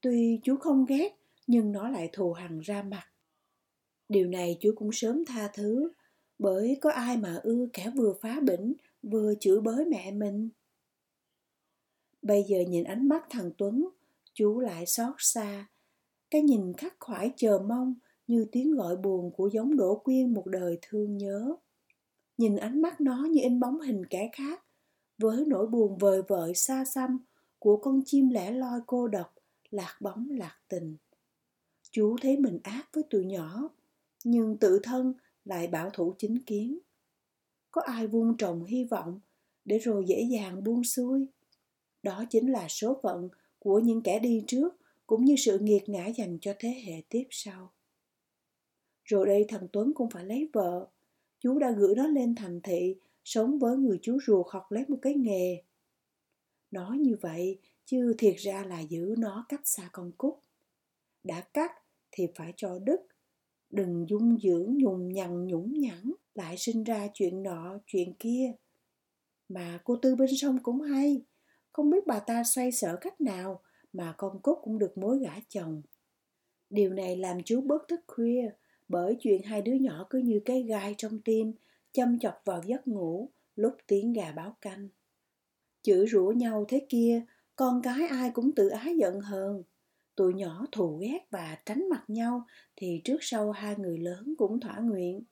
tuy 0.01 0.41
chú 0.43 0.57
không 0.57 0.85
ghét 0.85 1.15
nhưng 1.47 1.73
nó 1.73 1.89
lại 1.89 2.11
thù 2.13 2.33
hằn 2.33 2.61
ra 2.61 2.83
mặt 2.83 3.07
điều 4.09 4.27
này 4.27 4.57
chúa 4.61 4.73
cũng 4.77 4.93
sớm 4.93 5.25
tha 5.25 5.51
thứ, 5.55 5.93
bởi 6.39 6.79
có 6.81 6.91
ai 6.91 7.17
mà 7.17 7.41
ưa 7.43 7.67
kẻ 7.73 7.91
vừa 7.97 8.15
phá 8.21 8.41
bỉnh, 8.41 8.75
vừa 9.03 9.35
chửi 9.41 9.61
bới 9.61 9.85
mẹ 9.85 10.11
mình? 10.11 10.49
Bây 12.23 12.43
giờ 12.43 12.61
nhìn 12.69 12.85
ánh 12.85 13.09
mắt 13.09 13.27
thằng 13.31 13.51
tuấn 13.59 13.89
chú 14.35 14.61
lại 14.61 14.87
xót 14.87 15.15
xa. 15.19 15.69
Cái 16.31 16.43
nhìn 16.43 16.73
khắc 16.73 16.95
khoải 17.01 17.33
chờ 17.37 17.59
mong 17.69 17.95
như 18.27 18.47
tiếng 18.53 18.75
gọi 18.75 18.97
buồn 18.97 19.31
của 19.33 19.51
giống 19.53 19.77
đổ 19.77 19.97
quyên 20.05 20.35
một 20.35 20.47
đời 20.47 20.79
thương 20.83 21.17
nhớ. 21.17 21.57
Nhìn 22.37 22.57
ánh 22.57 22.83
mắt 22.83 23.01
nó 23.01 23.25
như 23.31 23.41
in 23.43 23.61
bóng 23.61 23.81
hình 23.81 24.07
kẻ 24.07 24.31
khác, 24.33 24.65
với 25.19 25.45
nỗi 25.47 25.67
buồn 25.67 25.99
vời 25.99 26.23
vợi 26.29 26.55
xa 26.55 26.85
xăm 26.85 27.19
của 27.59 27.77
con 27.77 28.03
chim 28.05 28.31
lẻ 28.31 28.51
loi 28.51 28.81
cô 28.87 29.09
độc, 29.09 29.35
lạc 29.71 29.97
bóng 30.01 30.29
lạc 30.31 30.57
tình. 30.69 30.97
Chú 31.91 32.17
thấy 32.21 32.37
mình 32.37 32.59
ác 32.63 32.89
với 32.93 33.05
tụi 33.11 33.25
nhỏ 33.25 33.69
nhưng 34.25 34.57
tự 34.57 34.81
thân 34.83 35.13
lại 35.45 35.67
bảo 35.67 35.91
thủ 35.91 36.15
chính 36.19 36.39
kiến. 36.39 36.79
Có 37.71 37.83
ai 37.83 38.07
vun 38.07 38.37
trồng 38.39 38.65
hy 38.65 38.85
vọng 38.85 39.21
để 39.65 39.79
rồi 39.79 40.05
dễ 40.07 40.23
dàng 40.31 40.65
buông 40.65 40.85
xuôi? 40.85 41.27
Đó 42.03 42.25
chính 42.31 42.53
là 42.53 42.69
số 42.69 43.01
phận 43.03 43.29
của 43.59 43.79
những 43.79 44.03
kẻ 44.03 44.19
đi 44.19 44.45
trước 44.47 44.77
cũng 45.07 45.25
như 45.25 45.37
sự 45.37 45.59
nghiệt 45.59 45.89
ngã 45.89 46.07
dành 46.07 46.39
cho 46.41 46.55
thế 46.59 46.69
hệ 46.87 47.03
tiếp 47.09 47.25
sau. 47.31 47.73
Rồi 49.05 49.27
đây 49.27 49.45
thằng 49.49 49.69
tuấn 49.73 49.93
cũng 49.95 50.11
phải 50.11 50.25
lấy 50.25 50.51
vợ. 50.53 50.89
Chú 51.41 51.59
đã 51.59 51.71
gửi 51.71 51.95
nó 51.95 52.07
lên 52.07 52.35
thành 52.35 52.61
thị, 52.61 52.97
sống 53.25 53.59
với 53.59 53.77
người 53.77 53.99
chú 54.03 54.19
ruột 54.27 54.47
học 54.51 54.73
lấy 54.73 54.85
một 54.89 54.99
cái 55.03 55.15
nghề. 55.15 55.63
Nói 56.71 56.99
như 56.99 57.17
vậy 57.21 57.59
chứ 57.85 58.15
thiệt 58.19 58.35
ra 58.39 58.65
là 58.65 58.81
giữ 58.81 59.15
nó 59.19 59.47
cách 59.49 59.61
xa 59.65 59.89
con 59.93 60.13
cúc. 60.19 60.43
Đã 61.25 61.41
cắt 61.41 61.73
thì 62.11 62.27
phải 62.35 62.53
cho 62.57 62.79
đứt 62.79 63.01
đừng 63.71 64.07
dung 64.09 64.39
dưỡng, 64.43 64.79
nhùng 64.79 65.13
nhằn 65.13 65.47
nhũng 65.47 65.73
nhẵn, 65.81 66.13
lại 66.35 66.57
sinh 66.59 66.85
ra 66.85 67.09
chuyện 67.15 67.43
nọ, 67.43 67.79
chuyện 67.87 68.15
kia. 68.19 68.53
Mà 69.49 69.81
cô 69.85 69.97
tư 69.97 70.17
bên 70.17 70.29
sông 70.37 70.59
cũng 70.63 70.81
hay. 70.81 71.23
Không 71.73 71.91
biết 71.91 72.07
bà 72.07 72.19
ta 72.19 72.45
xoay 72.45 72.73
sở 72.73 72.97
cách 73.01 73.21
nào 73.21 73.61
mà 73.93 74.15
con 74.17 74.43
cúc 74.43 74.59
cũng 74.63 74.79
được 74.79 74.99
mối 74.99 75.19
gả 75.19 75.35
chồng. 75.49 75.83
Điều 76.71 76.93
này 76.93 77.17
làm 77.17 77.39
chú 77.45 77.61
bớt 77.61 77.89
thức 77.89 78.01
khuya, 78.07 78.51
bởi 78.89 79.17
chuyện 79.21 79.43
hai 79.43 79.63
đứa 79.63 79.73
nhỏ 79.75 80.07
cứ 80.11 80.19
như 80.19 80.41
cái 80.45 80.63
gai 80.63 80.95
trong 80.99 81.21
tim, 81.25 81.53
châm 81.93 82.19
chọc 82.19 82.43
vào 82.45 82.63
giấc 82.67 82.89
ngủ, 82.89 83.31
lúc 83.57 83.77
tiếng 83.87 84.13
gà 84.13 84.33
báo 84.33 84.57
canh. 84.61 84.89
Chửi 85.83 86.07
rủa 86.07 86.31
nhau 86.31 86.65
thế 86.69 86.87
kia, 86.89 87.23
con 87.57 87.83
cái 87.83 88.07
ai 88.09 88.31
cũng 88.31 88.53
tự 88.53 88.69
ái 88.69 88.97
giận 88.97 89.21
hờn 89.21 89.63
tụi 90.19 90.35
nhỏ 90.35 90.67
thù 90.73 90.97
ghét 90.97 91.19
và 91.31 91.59
tránh 91.67 91.89
mặt 91.91 92.05
nhau 92.09 92.47
thì 92.77 93.01
trước 93.05 93.19
sau 93.21 93.51
hai 93.51 93.75
người 93.79 93.99
lớn 93.99 94.35
cũng 94.39 94.61
thỏa 94.61 94.79
nguyện. 94.79 95.23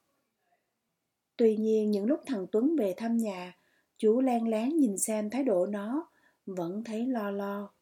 Tuy 1.37 1.57
nhiên, 1.57 1.91
những 1.91 2.07
lúc 2.07 2.21
thằng 2.27 2.47
tuấn 2.53 2.77
về 2.77 2.95
thăm 2.97 3.17
nhà, 3.17 3.57
chú 3.97 4.21
len 4.21 4.49
lén 4.49 4.77
nhìn 4.77 4.99
xem 4.99 5.31
thái 5.31 5.45
độ 5.45 5.67
nó, 5.67 6.11
vẫn 6.47 6.85
thấy 6.85 7.07
lo 7.07 7.31
lo. 7.31 7.73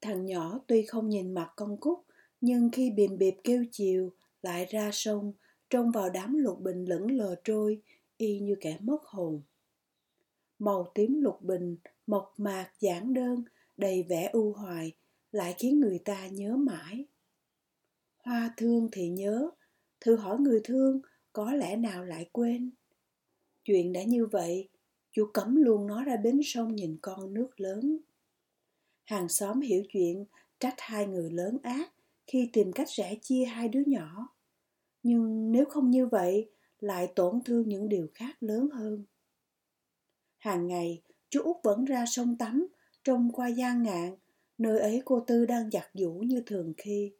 Thằng 0.00 0.26
nhỏ 0.26 0.60
tuy 0.66 0.82
không 0.82 1.08
nhìn 1.08 1.34
mặt 1.34 1.52
con 1.56 1.76
cúc, 1.76 2.04
nhưng 2.40 2.70
khi 2.70 2.90
bìm 2.90 3.18
bịp 3.18 3.34
kêu 3.44 3.64
chiều, 3.72 4.12
lại 4.42 4.66
ra 4.70 4.90
sông, 4.92 5.32
trông 5.70 5.90
vào 5.90 6.10
đám 6.10 6.34
lục 6.38 6.60
bình 6.60 6.84
lững 6.84 7.10
lờ 7.10 7.34
trôi, 7.44 7.82
y 8.16 8.40
như 8.40 8.54
kẻ 8.60 8.78
mất 8.80 9.04
hồn. 9.04 9.42
Màu 10.58 10.90
tím 10.94 11.20
lục 11.20 11.42
bình, 11.42 11.76
mộc 12.06 12.34
mạc 12.36 12.70
giản 12.80 13.14
đơn, 13.14 13.44
đầy 13.76 14.02
vẻ 14.02 14.30
ưu 14.32 14.52
hoài 14.52 14.92
lại 15.32 15.54
khiến 15.58 15.80
người 15.80 15.98
ta 15.98 16.26
nhớ 16.26 16.56
mãi. 16.56 17.04
Hoa 18.18 18.54
thương 18.56 18.88
thì 18.92 19.08
nhớ, 19.08 19.50
thử 20.00 20.16
hỏi 20.16 20.38
người 20.40 20.60
thương 20.64 21.00
có 21.32 21.52
lẽ 21.52 21.76
nào 21.76 22.04
lại 22.04 22.28
quên. 22.32 22.70
Chuyện 23.64 23.92
đã 23.92 24.02
như 24.02 24.26
vậy, 24.26 24.68
chú 25.12 25.30
cấm 25.34 25.56
luôn 25.56 25.86
nó 25.86 26.04
ra 26.04 26.16
bến 26.16 26.40
sông 26.44 26.74
nhìn 26.76 26.98
con 27.02 27.34
nước 27.34 27.60
lớn. 27.60 27.98
Hàng 29.04 29.28
xóm 29.28 29.60
hiểu 29.60 29.82
chuyện, 29.92 30.24
trách 30.58 30.74
hai 30.78 31.06
người 31.06 31.30
lớn 31.30 31.58
ác 31.62 31.92
khi 32.26 32.50
tìm 32.52 32.72
cách 32.72 32.88
rẽ 32.88 33.14
chia 33.22 33.44
hai 33.44 33.68
đứa 33.68 33.82
nhỏ. 33.86 34.28
Nhưng 35.02 35.52
nếu 35.52 35.64
không 35.64 35.90
như 35.90 36.06
vậy, 36.06 36.50
lại 36.80 37.12
tổn 37.16 37.40
thương 37.44 37.68
những 37.68 37.88
điều 37.88 38.08
khác 38.14 38.36
lớn 38.40 38.68
hơn. 38.72 39.04
Hàng 40.38 40.66
ngày, 40.66 41.02
chú 41.28 41.42
út 41.42 41.56
vẫn 41.62 41.84
ra 41.84 42.04
sông 42.06 42.36
tắm, 42.38 42.66
trông 43.04 43.32
qua 43.32 43.48
gian 43.48 43.82
ngạn 43.82 44.16
nơi 44.60 44.80
ấy 44.80 45.02
cô 45.04 45.24
tư 45.26 45.46
đang 45.46 45.70
giặt 45.70 45.86
giũ 45.94 46.12
như 46.12 46.42
thường 46.46 46.72
khi. 46.76 47.12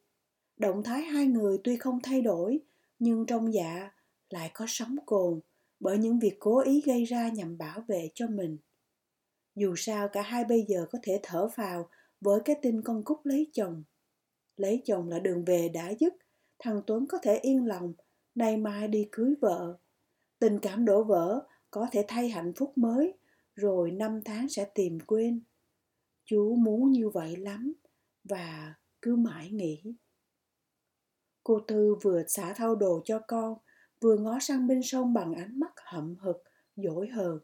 Động 0.57 0.83
thái 0.83 1.03
hai 1.03 1.27
người 1.27 1.59
tuy 1.65 1.77
không 1.77 1.99
thay 2.03 2.23
đổi, 2.23 2.61
nhưng 2.99 3.27
trong 3.27 3.55
dạ 3.55 3.91
lại 4.31 4.51
có 4.55 4.65
sóng 4.69 4.97
cồn 5.07 5.41
bởi 5.81 5.99
những 5.99 6.19
việc 6.19 6.37
cố 6.39 6.61
ý 6.61 6.83
gây 6.87 7.05
ra 7.05 7.29
nhằm 7.29 7.59
bảo 7.59 7.85
vệ 7.89 8.09
cho 8.15 8.27
mình. 8.27 8.59
Dù 9.55 9.75
sao 9.77 10.09
cả 10.09 10.23
hai 10.23 10.45
bây 10.45 10.65
giờ 10.69 10.87
có 10.91 10.99
thể 11.03 11.21
thở 11.23 11.49
phào 11.49 11.89
với 12.21 12.41
cái 12.45 12.57
tin 12.63 12.83
con 12.83 13.05
cúc 13.05 13.27
lấy 13.27 13.51
chồng. 13.53 13.83
Lấy 14.57 14.83
chồng 14.85 15.09
là 15.09 15.19
đường 15.19 15.45
về 15.45 15.69
đã 15.69 15.93
dứt, 16.01 16.15
thằng 16.59 16.83
tuấn 16.87 17.07
có 17.09 17.19
thể 17.23 17.37
yên 17.37 17.67
lòng, 17.67 17.93
nay 18.35 18.57
mai 18.57 18.89
đi 18.89 19.09
cưới 19.13 19.35
vợ. 19.41 19.79
Tình 20.39 20.59
cảm 20.59 20.85
đổ 20.85 21.05
vỡ, 21.05 21.47
có 21.71 21.87
thể 21.93 22.05
thay 22.09 22.29
hạnh 22.29 22.53
phúc 22.57 22.79
mới, 22.79 23.15
rồi 23.55 23.91
năm 23.91 24.21
tháng 24.25 24.49
sẽ 24.49 24.67
tìm 24.75 24.99
quên 25.07 25.41
chú 26.31 26.55
muốn 26.55 26.91
như 26.91 27.09
vậy 27.09 27.37
lắm 27.37 27.73
và 28.25 28.75
cứ 29.03 29.17
mãi 29.17 29.51
nghĩ. 29.51 29.83
Cô 31.45 31.61
tư 31.69 31.95
vừa 32.03 32.23
xả 32.29 32.55
thau 32.57 32.75
đồ 32.75 33.01
cho 33.05 33.21
con, 33.29 33.59
vừa 34.01 34.17
ngó 34.17 34.39
sang 34.41 34.67
bên 34.67 34.83
sông 34.83 35.15
bằng 35.15 35.35
ánh 35.35 35.61
mắt 35.61 35.73
hậm 35.85 36.17
hực, 36.21 36.37
dỗi 36.77 37.09
hờn 37.09 37.39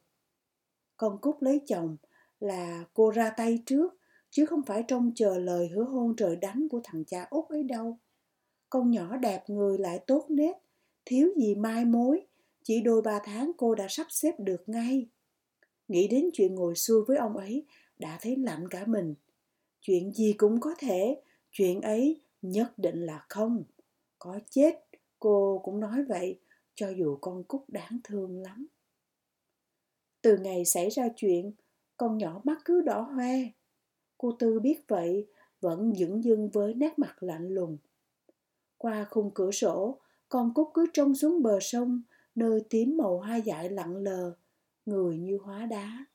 con 0.96 1.18
cúc 1.20 1.42
lấy 1.42 1.60
chồng 1.66 1.96
là 2.40 2.84
cô 2.94 3.10
ra 3.10 3.30
tay 3.30 3.62
trước, 3.66 3.94
chứ 4.30 4.46
không 4.46 4.62
phải 4.62 4.84
trông 4.88 5.12
chờ 5.14 5.38
lời 5.38 5.68
hứa 5.68 5.84
hôn 5.84 6.16
trời 6.16 6.36
đánh 6.36 6.68
của 6.70 6.80
thằng 6.84 7.04
cha 7.04 7.26
út 7.30 7.48
ấy 7.48 7.62
đâu. 7.62 7.98
Con 8.70 8.90
nhỏ 8.90 9.16
đẹp 9.16 9.44
người 9.50 9.78
lại 9.78 10.04
tốt 10.06 10.26
nết 10.28 10.56
thiếu 11.04 11.28
gì 11.36 11.54
mai 11.54 11.84
mối, 11.84 12.26
chỉ 12.64 12.80
đôi 12.80 13.02
ba 13.02 13.20
tháng 13.24 13.52
cô 13.56 13.74
đã 13.74 13.86
sắp 13.88 14.06
xếp 14.10 14.32
được 14.38 14.68
ngay. 14.68 15.08
Nghĩ 15.88 16.08
đến 16.08 16.30
chuyện 16.32 16.54
ngồi 16.54 16.74
xuôi 16.74 17.04
với 17.08 17.16
ông 17.16 17.36
ấy 17.36 17.66
đã 17.98 18.18
thấy 18.20 18.36
lạnh 18.36 18.68
cả 18.68 18.84
mình. 18.86 19.14
Chuyện 19.80 20.12
gì 20.12 20.32
cũng 20.32 20.60
có 20.60 20.74
thể, 20.78 21.22
chuyện 21.50 21.80
ấy 21.80 22.20
nhất 22.42 22.78
định 22.78 23.06
là 23.06 23.26
không. 23.28 23.64
Có 24.18 24.38
chết, 24.50 24.74
cô 25.18 25.60
cũng 25.64 25.80
nói 25.80 26.04
vậy, 26.08 26.40
cho 26.74 26.88
dù 26.88 27.18
con 27.20 27.44
cúc 27.44 27.64
đáng 27.68 27.98
thương 28.04 28.38
lắm. 28.38 28.66
Từ 30.22 30.38
ngày 30.38 30.64
xảy 30.64 30.90
ra 30.90 31.08
chuyện, 31.16 31.52
con 31.96 32.18
nhỏ 32.18 32.40
mắt 32.44 32.58
cứ 32.64 32.80
đỏ 32.80 33.00
hoe. 33.00 33.36
Cô 34.18 34.32
tư 34.38 34.60
biết 34.60 34.80
vậy, 34.88 35.26
vẫn 35.60 35.94
dửng 35.94 36.24
dưng 36.24 36.48
với 36.48 36.74
nét 36.74 36.98
mặt 36.98 37.22
lạnh 37.22 37.48
lùng. 37.48 37.78
Qua 38.78 39.06
khung 39.10 39.30
cửa 39.34 39.50
sổ, 39.50 40.00
con 40.28 40.54
cúc 40.54 40.70
cứ 40.74 40.86
trông 40.92 41.14
xuống 41.14 41.42
bờ 41.42 41.58
sông, 41.60 42.02
nơi 42.34 42.60
tím 42.70 42.96
màu 42.96 43.18
hoa 43.18 43.36
dại 43.36 43.70
lặng 43.70 43.96
lờ, 43.96 44.36
người 44.86 45.18
như 45.18 45.38
hóa 45.42 45.66
đá 45.66 46.06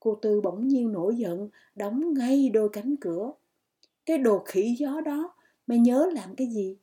cô 0.00 0.18
tư 0.22 0.40
bỗng 0.40 0.68
nhiên 0.68 0.92
nổi 0.92 1.16
giận, 1.16 1.48
đóng 1.74 2.14
ngay 2.14 2.48
đôi 2.48 2.68
cánh 2.72 2.94
cửa. 3.00 3.32
Cái 4.06 4.18
đồ 4.18 4.42
khỉ 4.46 4.76
gió 4.78 5.00
đó, 5.00 5.34
mày 5.66 5.78
nhớ 5.78 6.10
làm 6.14 6.34
cái 6.36 6.46
gì? 6.46 6.76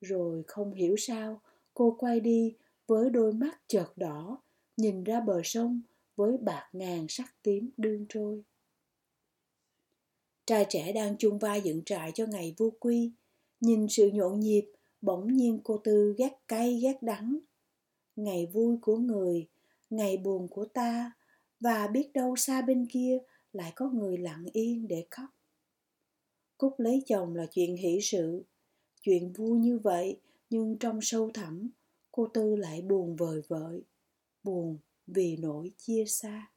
Rồi 0.00 0.42
không 0.46 0.74
hiểu 0.74 0.96
sao, 0.98 1.40
cô 1.74 1.96
quay 1.98 2.20
đi 2.20 2.54
với 2.86 3.10
đôi 3.10 3.32
mắt 3.32 3.60
chợt 3.68 3.92
đỏ, 3.96 4.38
nhìn 4.76 5.04
ra 5.04 5.20
bờ 5.20 5.40
sông 5.44 5.80
với 6.16 6.36
bạc 6.36 6.68
ngàn 6.72 7.06
sắc 7.08 7.34
tím 7.42 7.70
đương 7.76 8.06
trôi. 8.08 8.42
Trai 10.46 10.66
trẻ 10.68 10.92
đang 10.92 11.16
chung 11.18 11.38
vai 11.38 11.60
dựng 11.60 11.82
trại 11.84 12.12
cho 12.14 12.26
ngày 12.26 12.54
vô 12.58 12.72
quy, 12.80 13.10
nhìn 13.60 13.88
sự 13.88 14.10
nhộn 14.10 14.40
nhịp, 14.40 14.70
bỗng 15.00 15.36
nhiên 15.36 15.60
cô 15.64 15.78
tư 15.84 16.14
ghét 16.18 16.38
cay 16.48 16.80
ghét 16.82 17.02
đắng. 17.02 17.38
Ngày 18.16 18.46
vui 18.46 18.76
của 18.82 18.96
người, 18.96 19.48
ngày 19.90 20.16
buồn 20.16 20.48
của 20.48 20.64
ta 20.64 21.12
và 21.62 21.86
biết 21.86 22.10
đâu 22.14 22.36
xa 22.36 22.62
bên 22.62 22.86
kia 22.86 23.18
lại 23.52 23.72
có 23.76 23.90
người 23.90 24.16
lặng 24.18 24.44
yên 24.52 24.88
để 24.88 25.06
khóc. 25.10 25.30
Cúc 26.58 26.74
lấy 26.78 27.02
chồng 27.06 27.34
là 27.34 27.46
chuyện 27.46 27.76
hỷ 27.76 27.98
sự, 28.02 28.44
chuyện 29.02 29.32
vui 29.32 29.58
như 29.58 29.78
vậy, 29.78 30.20
nhưng 30.50 30.78
trong 30.78 31.00
sâu 31.02 31.30
thẳm, 31.34 31.70
cô 32.12 32.28
tư 32.34 32.56
lại 32.56 32.82
buồn 32.82 33.16
vời 33.16 33.42
vợi, 33.48 33.82
buồn 34.42 34.78
vì 35.06 35.36
nỗi 35.36 35.70
chia 35.76 36.04
xa. 36.06 36.50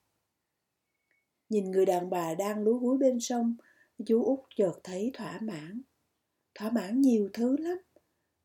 Nhìn 1.49 1.71
người 1.71 1.85
đàn 1.85 2.09
bà 2.09 2.35
đang 2.35 2.63
lúi 2.63 2.79
húi 2.79 2.97
bên 2.97 3.19
sông, 3.19 3.55
chú 4.05 4.23
út 4.23 4.39
chợt 4.55 4.79
thấy 4.83 5.11
thỏa 5.13 5.39
mãn. 5.41 5.81
Thỏa 6.55 6.71
mãn 6.71 7.01
nhiều 7.01 7.29
thứ 7.33 7.57
lắm, 7.57 7.77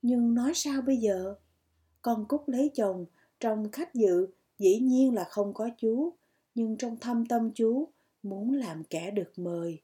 nhưng 0.03 0.35
nói 0.35 0.53
sao 0.55 0.83
bây 0.83 0.97
giờ? 0.97 1.35
Con 2.03 2.25
cúc 2.29 2.49
lấy 2.49 2.71
chồng 2.75 3.07
trong 3.41 3.71
khách 3.71 3.95
dự 3.95 4.27
dĩ 4.59 4.79
nhiên 4.79 5.15
là 5.15 5.25
không 5.25 5.55
có 5.55 5.69
chú 5.79 6.13
nhưng 6.55 6.77
trong 6.77 6.97
thâm 6.97 7.27
tâm 7.27 7.51
chú, 7.55 7.89
muốn 8.23 8.53
làm 8.53 8.85
kẻ 8.85 9.11
được 9.11 9.33
mời. 9.37 9.83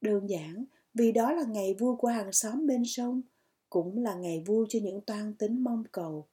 Đơn 0.00 0.30
giản, 0.30 0.64
vì 0.94 1.12
đó 1.12 1.32
là 1.32 1.44
ngày 1.44 1.74
vui 1.74 1.96
của 1.96 2.08
hàng 2.08 2.32
xóm 2.32 2.66
bên 2.66 2.82
sông, 2.84 3.22
cũng 3.70 3.98
là 3.98 4.14
ngày 4.14 4.42
vui 4.46 4.66
cho 4.68 4.78
những 4.82 5.00
toan 5.00 5.34
tính 5.34 5.64
mong 5.64 5.84
cầu. 5.92 6.26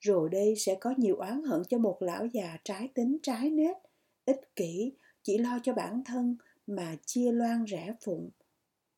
Rồi 0.00 0.28
đây 0.30 0.54
sẽ 0.56 0.74
có 0.74 0.94
nhiều 0.96 1.16
oán 1.16 1.42
hận 1.42 1.62
cho 1.68 1.78
một 1.78 2.02
lão 2.02 2.26
già 2.26 2.58
trái 2.64 2.88
tính, 2.94 3.18
trái 3.22 3.50
nết, 3.50 3.76
ích 4.24 4.40
kỷ, 4.56 4.92
chỉ 5.22 5.38
lo 5.38 5.58
cho 5.62 5.74
bản 5.74 6.02
thân 6.04 6.36
mà 6.66 6.96
chia 7.06 7.32
loan 7.32 7.64
rẽ 7.64 7.94
phụng. 8.04 8.30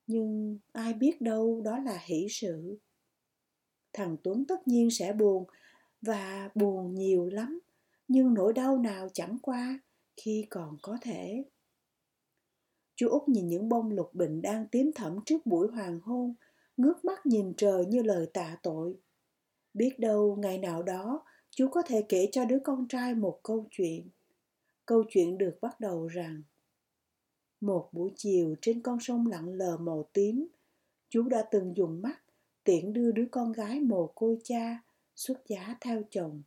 Nhưng 0.06 0.58
ai 0.72 0.94
biết 0.94 1.20
đâu 1.20 1.60
đó 1.64 1.78
là 1.78 1.98
hỷ 2.04 2.26
sự. 2.30 2.78
Thằng 3.92 4.16
tuấn 4.22 4.44
tất 4.48 4.68
nhiên 4.68 4.90
sẽ 4.90 5.12
buồn, 5.12 5.44
và 6.02 6.50
buồn 6.54 6.94
nhiều 6.94 7.26
lắm, 7.26 7.60
nhưng 8.08 8.34
nỗi 8.34 8.52
đau 8.52 8.78
nào 8.78 9.08
chẳng 9.12 9.38
qua 9.42 9.80
khi 10.16 10.46
còn 10.50 10.76
có 10.82 10.98
thể. 11.02 11.44
Chú 12.96 13.08
út 13.08 13.28
nhìn 13.28 13.48
những 13.48 13.68
bông 13.68 13.90
lục 13.90 14.14
bình 14.14 14.42
đang 14.42 14.68
tím 14.68 14.90
thẫm 14.94 15.18
trước 15.26 15.46
buổi 15.46 15.68
hoàng 15.68 16.00
hôn, 16.00 16.34
ngước 16.76 17.04
mắt 17.04 17.26
nhìn 17.26 17.54
trời 17.56 17.86
như 17.86 18.02
lời 18.02 18.26
tạ 18.32 18.56
tội. 18.62 18.94
Biết 19.74 19.98
đâu 19.98 20.36
ngày 20.36 20.58
nào 20.58 20.82
đó, 20.82 21.24
chú 21.50 21.68
có 21.68 21.82
thể 21.82 22.04
kể 22.08 22.28
cho 22.32 22.44
đứa 22.44 22.58
con 22.64 22.88
trai 22.88 23.14
một 23.14 23.40
câu 23.42 23.66
chuyện. 23.70 24.08
Câu 24.86 25.04
chuyện 25.08 25.38
được 25.38 25.58
bắt 25.60 25.80
đầu 25.80 26.06
rằng, 26.06 26.42
một 27.60 27.88
buổi 27.92 28.10
chiều 28.16 28.54
trên 28.62 28.82
con 28.82 29.00
sông 29.00 29.26
lặng 29.26 29.48
lờ 29.48 29.76
màu 29.76 30.08
tím, 30.12 30.48
chú 31.08 31.22
đã 31.28 31.48
từng 31.50 31.76
dùng 31.76 32.02
mắt 32.02 32.20
tiễn 32.64 32.92
đưa 32.92 33.12
đứa 33.12 33.26
con 33.30 33.52
gái 33.52 33.80
mồ 33.80 34.06
côi 34.06 34.38
cha 34.44 34.82
xuất 35.16 35.48
giá 35.48 35.76
theo 35.80 36.02
chồng. 36.10 36.42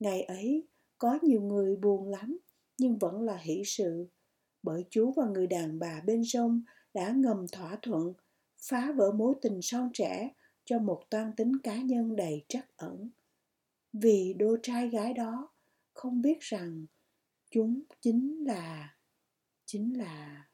Ngày 0.00 0.22
ấy, 0.22 0.66
có 0.98 1.18
nhiều 1.22 1.40
người 1.40 1.76
buồn 1.76 2.08
lắm 2.08 2.38
nhưng 2.82 2.98
vẫn 2.98 3.22
là 3.22 3.36
hỷ 3.36 3.62
sự, 3.64 4.06
bởi 4.62 4.84
chú 4.90 5.12
và 5.16 5.26
người 5.26 5.46
đàn 5.46 5.78
bà 5.78 6.00
bên 6.06 6.24
sông 6.24 6.62
đã 6.94 7.12
ngầm 7.16 7.46
thỏa 7.52 7.78
thuận, 7.82 8.12
phá 8.62 8.92
vỡ 8.96 9.12
mối 9.12 9.34
tình 9.42 9.62
son 9.62 9.90
trẻ 9.92 10.30
cho 10.64 10.78
một 10.78 11.02
toan 11.10 11.32
tính 11.36 11.52
cá 11.62 11.76
nhân 11.76 12.16
đầy 12.16 12.44
trắc 12.48 12.76
ẩn. 12.76 13.10
Vì 13.92 14.34
đôi 14.38 14.58
trai 14.62 14.88
gái 14.88 15.14
đó, 15.14 15.48
không 15.92 16.22
biết 16.22 16.40
rằng 16.40 16.86
chúng 17.50 17.82
chính 18.00 18.44
là 18.46 18.96
chính 19.64 19.98
là 19.98 20.48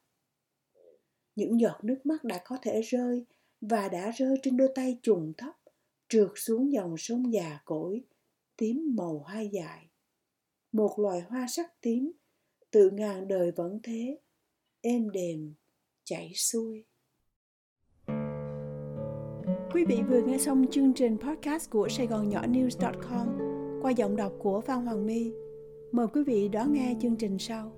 những 1.34 1.60
giọt 1.60 1.84
nước 1.84 2.06
mắt 2.06 2.24
đã 2.24 2.42
có 2.44 2.58
thể 2.62 2.82
rơi 2.82 3.24
và 3.60 3.88
đã 3.88 4.10
rơi 4.10 4.36
trên 4.42 4.56
đôi 4.56 4.68
tay 4.74 4.98
trùng 5.02 5.32
thấp, 5.36 5.54
trượt 6.08 6.30
xuống 6.34 6.72
dòng 6.72 6.94
sông 6.98 7.32
già 7.32 7.60
cỗi, 7.64 8.04
tím 8.56 8.94
màu 8.96 9.18
hoa 9.18 9.40
dài 9.40 9.87
một 10.72 10.98
loài 10.98 11.20
hoa 11.20 11.46
sắc 11.48 11.80
tím, 11.80 12.12
từ 12.70 12.90
ngàn 12.90 13.28
đời 13.28 13.52
vẫn 13.56 13.80
thế, 13.82 14.18
êm 14.80 15.10
đềm, 15.10 15.54
chảy 16.04 16.32
xuôi 16.34 16.84
Quý 19.72 19.84
vị 19.84 20.02
vừa 20.08 20.22
nghe 20.22 20.38
xong 20.38 20.64
chương 20.70 20.92
trình 20.94 21.16
podcast 21.18 21.70
của 21.70 21.88
Sài 21.88 22.06
Gòn 22.06 22.28
Nhỏ 22.28 22.42
News.com 22.46 23.28
qua 23.82 23.90
giọng 23.90 24.16
đọc 24.16 24.32
của 24.38 24.60
Phan 24.60 24.86
Hoàng 24.86 25.06
My. 25.06 25.32
Mời 25.92 26.06
quý 26.12 26.22
vị 26.26 26.48
đón 26.48 26.72
nghe 26.72 26.94
chương 27.00 27.16
trình 27.16 27.38
sau. 27.38 27.77